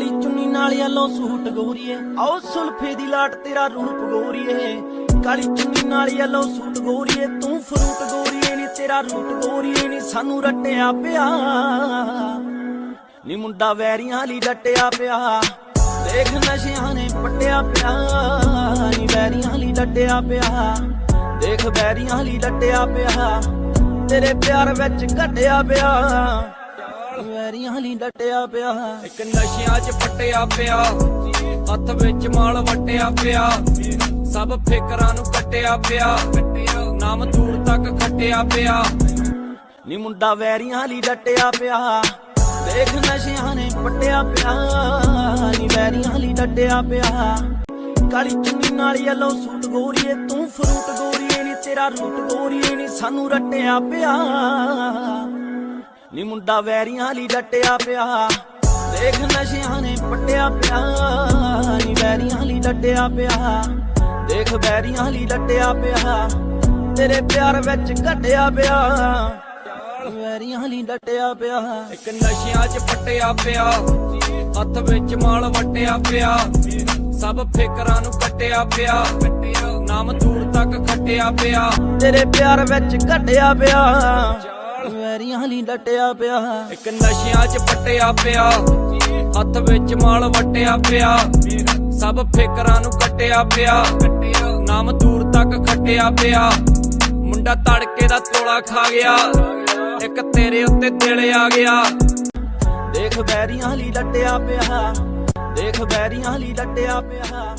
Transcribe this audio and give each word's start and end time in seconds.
ਕਾਲੀ 0.00 0.22
ਚੁੰਨੀ 0.22 0.46
ਨਾਲ 0.46 0.72
yellow 0.72 1.06
suit 1.08 1.48
ਗੋਰੀਏ। 1.48 1.96
ਆਓ 2.18 2.38
ਸੁਲਫੇ 2.40 2.94
ਦੀ 2.94 3.06
ਲਾਟ 3.06 3.34
ਤੇਰਾ 3.34 3.66
ਰੂਪ 3.66 3.98
ਗੋਰੀਏ। 4.10 4.82
ਕਾਲੀ 5.24 5.42
ਚੁੰਨੀ 5.42 5.82
ਨਾਲ 5.88 6.08
ਯੈਲੋ 6.08 6.42
ਸੂਟ 6.42 6.78
ਗੋਰੀਏ। 6.78 7.26
ਤੂੰ 7.26 7.60
ਫਰੂਟ 7.62 8.10
ਗੋਰੀਏ 8.12 8.56
ਨੀ, 8.56 8.66
ਤੇਰਾ 8.76 9.00
ਰੂਟ 9.00 9.44
ਗੋਰੀਏ 9.44 9.88
ਨੀ। 9.88 10.00
ਸਾਨੂੰ 10.00 10.42
ਰੱਟਿਆ 10.42 10.92
ਪਿਆ। 10.92 11.26
ਨੀ 13.26 13.36
ਮੁੰਡਾ 13.36 13.72
ਵੈਰੀਆਂ 13.72 14.26
ਲਈ 14.26 14.40
ਡਟਿਆ 14.40 14.90
ਪਿਆ। 14.98 15.40
ਦੇਖ 15.78 16.32
ਨਸ਼ਿਆਂ 16.34 16.94
ਨੇ 16.94 17.08
ਪੱਟਿਆ 17.22 17.62
ਪਿਆ। 17.62 17.92
ਨੀ 18.98 19.06
ਵੈਰੀਆਂ 19.06 19.58
ਲਈ 19.58 19.72
ਡਟਿਆ 19.72 20.20
ਪਿਆ। 20.20 20.74
ਦੇਖ 21.40 21.66
ਵੈਰੀਆਂ 21.66 22.24
ਲਈ 22.24 22.38
ਡਟਿਆ 22.38 22.86
ਪਿਆ। 22.86 23.40
ਤੇਰੇ 24.08 24.34
ਪਿਆਰ 24.34 24.74
ਵਿੱਚ 24.74 25.04
ਘਟਿਆ 25.14 25.62
ਪਿਆ। 25.62 25.92
ਵੈਰੀਆਂ 27.50 27.80
ਲਈ 27.80 27.94
ਡਟਿਆ 27.94 28.46
ਪਿਆ। 28.46 28.72
ਇੱਕ 29.04 29.20
ਨਸ਼ਿਆਂ 29.20 29.78
'ਚ 29.80 29.94
ਪੱਟਿਆ 29.94 30.44
ਪਿਆ। 30.44 30.76
ਹੱਥ 31.72 31.90
ਵਿੱਚ 32.02 32.26
ਮਾਲ 32.36 32.58
ਵਟਿਆ 32.58 33.10
ਪਿਆ। 33.22 33.50
ਸਭ 34.24 34.52
ਫਿਕਰਾਂ 34.68 35.14
ਨੂੰ 35.14 35.24
ਕੱਟਿਆ 35.24 35.76
ਪਿਆ। 35.76 36.18
ਨਾਮ 37.00 37.24
ਦੂਰ 37.30 37.64
ਤੱਕ 37.64 38.00
ਖੱਟਿਆ 38.00 38.42
ਪਿਆ। 38.42 38.84
ਨੀ 39.86 39.96
ਮੁੰਡਾ 39.96 40.34
ਵੈਰੀਆਂ 40.34 40.86
ਲਈ 40.88 41.00
ਡਟਿਆ 41.00 41.50
ਪਿਆ। 41.50 42.02
ਦੇਖ 42.66 42.94
ਨਸ਼ਿਆਂ 42.94 43.54
ਨੇ 43.54 43.68
ਪੱਟਿਆ 43.84 44.22
ਪਿਆ। 44.22 44.54
ਨੀ 45.58 45.68
ਵੈਰੀਆਂ 45.76 46.18
ਲਈ 46.18 46.32
ਡਟਿਆ 46.32 46.82
ਪਿਆ। 46.82 47.36
ਕਾਲੀ 48.12 48.30
ਚੁੰਨੀ 48.30 48.70
ਨਾਲ 48.70 48.96
ਯੈਲੋ 48.96 49.30
ਸੂਟ 49.30 49.66
ਗੋਰੀਏ, 49.66 50.14
ਤੂੰ 50.14 50.50
ਫਰੂਟ 50.50 50.96
ਗੋਰੀਏ, 50.98 51.42
ਨੀ 51.42 51.54
ਤੇਰਾ 51.64 51.88
ਰੂਟ 51.88 52.32
ਗੋਰੀਏ, 52.32 52.76
ਨੀ 52.76 52.88
ਸਾਨੂੰ 52.88 53.30
ਰੱਟਿਆ 53.30 53.80
ਪਿਆ। 53.80 54.16
ਨੀ 56.14 56.22
ਮੁੰਡਾ 56.22 56.60
ਵੈਰੀਆਂ 56.60 57.14
ਲਈ 57.14 57.26
ਡਟਿਆ 57.26 57.76
ਪਿਆ। 57.86 58.28
ਦੇਖ 58.92 59.20
ਨਸ਼ਿਆਂ 59.20 59.80
ਨੇ 59.82 59.94
ਪੱਟਿਆ 60.10 60.48
ਪਿਆ। 60.50 60.80
ਨੀ 61.86 61.94
ਵੈਰੀਆਂ 61.94 62.44
ਲਈ 62.46 62.58
ਡਟਿਆ 62.60 63.08
ਪਿਆ। 63.08 63.62
ਦੇਖ 64.28 64.52
ਵੈਰੀਆਂ 64.52 65.10
ਲਈ 65.10 65.24
ਡਟਿਆ 65.24 65.72
ਪਿਆ। 65.72 66.28
ਤੇਰੇ 66.96 67.20
ਪਿਆਰ 67.20 67.60
ਵਿੱਚ 67.60 67.92
ਘਟਿਆ 68.02 68.50
ਪਿਆ। 68.50 68.80
ਵੈਰੀਆਂ 70.14 70.68
ਲਈ 70.68 70.82
ਡਟਿਆ 70.82 71.32
ਪਿਆ। 71.34 71.60
ਇੱਕ 71.92 72.08
ਨਸ਼ਿਆਂ 72.08 72.66
'ਚ 72.68 72.82
ਪੱਟਿਆ 72.82 73.32
ਪਿਆ। 73.44 73.70
ਹੱਥ 74.60 74.78
ਵਿੱਚ 74.90 75.14
ਮਾਲ 75.14 75.44
ਵਟਿਆ 75.44 75.96
ਪਿਆ। 76.10 76.36
ਸਭ 77.20 77.46
ਫਿਕਰਾਂ 77.56 78.00
ਨੂੰ 78.02 78.12
ਕੱਟਿਆ 78.12 78.64
ਪਿਆ। 78.64 79.04
ਨਾਮ 79.88 80.12
ਦੂਰ 80.18 80.52
ਤੱਕ 80.52 80.88
ਖੱਟਿਆ 80.88 81.30
ਪਿਆ। 81.42 81.70
ਤੇਰੇ 82.00 82.24
ਪਿਆਰ 82.24 82.64
ਵਿੱਚ 82.64 83.04
ਘਟਿਆ 83.06 83.54
ਪਿਆ। 83.54 84.59
ਵੈਰੀਆਂ 85.10 85.46
ਲਈ 85.48 85.60
ਡਟਿਆ 85.62 86.12
ਪਿਆ। 86.12 86.36
ਇੱਕ 86.72 86.88
ਨਸ਼ਿਆਂ 86.88 87.46
'ਚ 87.46 87.58
ਪੱਟਿਆ 87.60 88.10
ਪਿਆ, 88.14 88.42
ਹੱਥ 89.36 89.56
ਵਿੱਚ 89.60 89.94
ਮਾਲ 90.02 90.24
ਵਟਿਆ 90.26 90.76
ਪਿਆ, 90.88 91.16
ਸਭ 92.00 92.20
ਫਿਕਰਾਂ 92.36 92.80
ਨੂੰ 92.80 92.92
ਕੱਟਿਆ 92.92 93.42
ਪਿਆ, 93.54 93.74
ਨਾਮ 94.68 94.90
ਦੂਰ 94.98 95.22
ਤੱਕ 95.32 95.56
ਖੱਟਿਆ 95.66 96.08
ਪਿਆ, 96.22 96.50
ਮੁੰਡਾ 97.12 97.54
ਤੜਕੇ 97.68 98.08
ਦਾ 98.08 98.18
ਤੋਲਾ 98.28 98.60
ਖਾ 98.60 98.84
ਗਿਆ, 98.90 99.16
ਇੱਕ 100.04 100.20
ਤੇਰੇ 100.34 100.62
ਉੱਤੇ 100.64 100.90
ਦਿਲ 100.90 101.32
ਆ 101.34 101.48
ਗਿਆ। 101.56 101.82
ਦੇਖ 102.94 103.18
ਵੈਰੀਆਂ 103.18 103.76
ਲਈ 103.76 103.90
ਡਟਿਆ 103.90 104.38
ਪਿਆ, 104.38 104.94
ਦੇਖ 105.56 105.80
ਵੈਰੀਆਂ 105.82 106.38
ਲਈ 106.38 106.52
ਡਟਿਆ 106.52 107.00
ਪਿਆ। 107.00 107.56